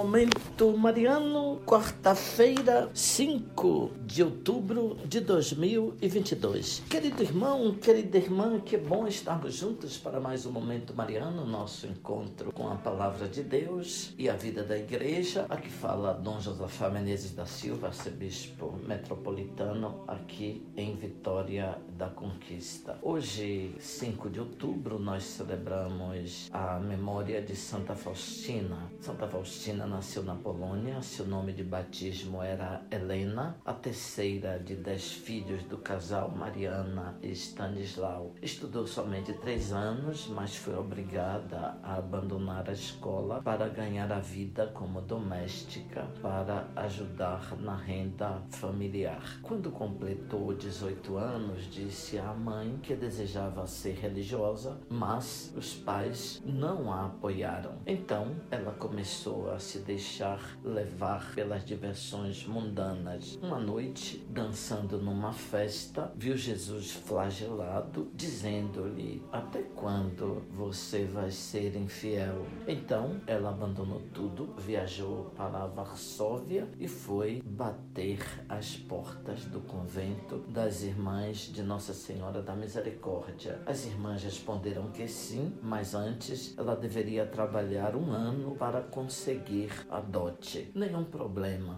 [0.00, 6.82] Momento Mariano, quarta-feira, 5 de outubro de 2022.
[6.90, 12.50] Querido irmão, querida irmã, que bom estarmos juntos para mais um Momento Mariano, nosso encontro
[12.50, 15.46] com a palavra de Deus e a vida da igreja.
[15.48, 22.98] Aqui fala Dom Josafá Menezes da Silva, arcebispo metropolitano, aqui em Vitória da Conquista.
[23.00, 28.90] Hoje, 5 de outubro, nós celebramos a memória de Santa Faustina.
[29.00, 35.12] Santa Faustina nasceu na Polônia, seu nome de batismo era Helena, a terceira de dez
[35.12, 38.34] filhos do casal Mariana e Stanislau.
[38.42, 44.68] Estudou somente três anos, mas foi obrigada a abandonar a escola para ganhar a vida
[44.68, 49.40] como doméstica para ajudar na renda familiar.
[49.42, 56.92] Quando completou 18 anos, disse à mãe que desejava ser religiosa, mas os pais não
[56.92, 57.74] a apoiaram.
[57.86, 63.38] Então, ela começou a se deixar levar pelas diversões mundanas.
[63.42, 72.44] Uma noite, dançando numa festa, viu Jesus flagelado, dizendo-lhe: Até quando você vai ser infiel?
[72.68, 80.82] Então, ela abandonou tudo, viajou para Varsóvia e foi bater às portas do convento das
[80.82, 83.62] Irmãs de Nossa Senhora da Misericórdia.
[83.64, 90.00] As irmãs responderam que sim, mas antes ela deveria trabalhar um ano para conseguir a
[90.00, 90.70] dote.
[90.74, 91.29] Nenhum problema.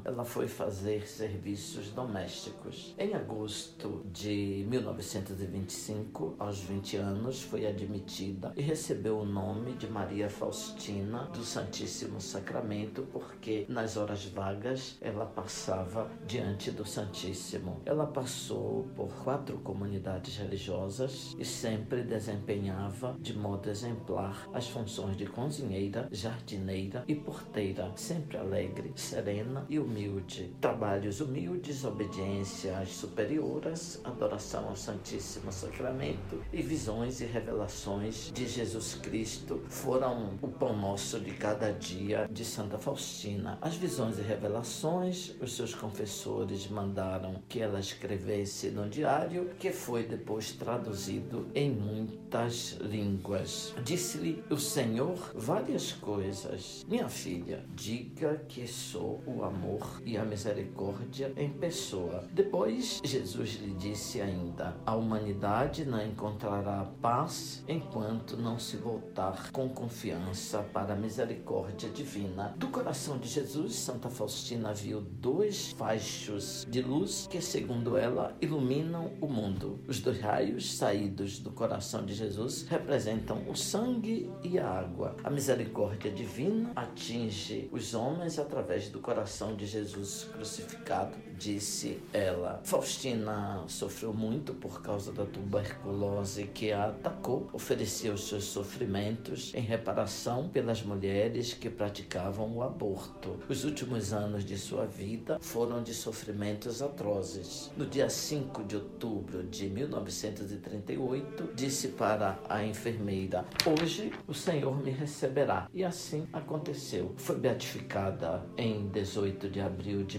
[0.05, 2.95] Ela foi fazer serviços domésticos.
[2.99, 10.31] Em agosto de 1925, aos 20 anos, foi admitida e recebeu o nome de Maria
[10.31, 17.81] Faustina do Santíssimo Sacramento, porque nas horas vagas ela passava diante do Santíssimo.
[17.85, 25.27] Ela passou por quatro comunidades religiosas e sempre desempenhava de modo exemplar as funções de
[25.27, 30.55] cozinheira, jardineira e porteira, sempre alegre, serena e humilde.
[30.61, 38.95] Trabalhos humildes, obediência às superioras, adoração ao Santíssimo Sacramento e visões e revelações de Jesus
[38.95, 43.59] Cristo foram o pão nosso de cada dia de Santa Faustina.
[43.61, 50.05] As visões e revelações, os seus confessores mandaram que ela escrevesse no diário, que foi
[50.05, 53.75] depois traduzido em muitas línguas.
[53.85, 56.85] Disse-lhe o Senhor várias coisas.
[56.89, 62.25] Minha filha, diga que sou o amor e a misericórdia em pessoa.
[62.33, 69.69] Depois, Jesus lhe disse ainda: a humanidade não encontrará paz enquanto não se voltar com
[69.69, 72.55] confiança para a misericórdia divina.
[72.57, 79.13] Do coração de Jesus, Santa Faustina viu dois fachos de luz que, segundo ela, iluminam
[79.21, 79.81] o mundo.
[79.89, 85.17] Os dois raios saídos do coração de Jesus representam o sangue e a água.
[85.25, 89.22] A misericórdia divina atinge os homens através do coração
[89.57, 92.61] de Jesus crucificado, disse ela.
[92.63, 100.49] Faustina sofreu muito por causa da tuberculose que a atacou, ofereceu seus sofrimentos em reparação
[100.49, 103.39] pelas mulheres que praticavam o aborto.
[103.49, 107.73] Os últimos anos de sua vida foram de sofrimentos atrozes.
[107.77, 114.91] No dia 5 de outubro de 1938, disse para a enfermeira: Hoje o Senhor me
[114.91, 115.69] receberá.
[115.75, 117.13] E assim aconteceu.
[117.17, 120.19] Foi beatificada em 18 de abril de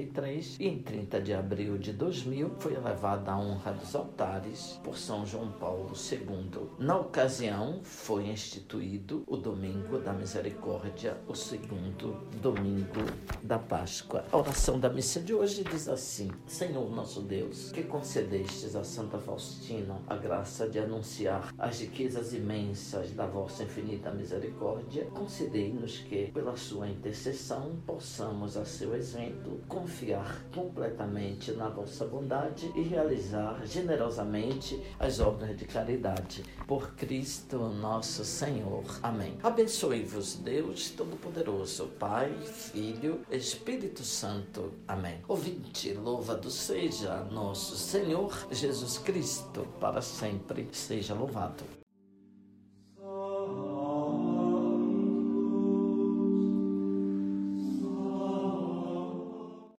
[0.00, 4.96] 1993 e em 30 de abril de 2000 foi elevada à honra dos altares por
[4.96, 6.68] São João Paulo II.
[6.78, 13.00] Na ocasião, foi instituído o Domingo da Misericórdia, o segundo domingo
[13.42, 14.24] da Páscoa.
[14.32, 19.18] A oração da missa de hoje diz assim: Senhor nosso Deus, que concedestes a Santa
[19.18, 26.56] Faustina a graça de anunciar as riquezas imensas da vossa infinita misericórdia, concedei-nos que, pela
[26.56, 29.60] sua intercessão, possamos, a seu exemplo,
[29.90, 36.44] confiar completamente na vossa bondade e realizar generosamente as obras de caridade.
[36.66, 38.84] Por Cristo nosso Senhor.
[39.02, 39.36] Amém.
[39.42, 44.72] Abençoe-vos, Deus Todo-Poderoso, Pai, Filho, Espírito Santo.
[44.86, 45.18] Amém.
[45.26, 51.64] Ouvinte, louvado seja nosso Senhor Jesus Cristo, para sempre seja louvado.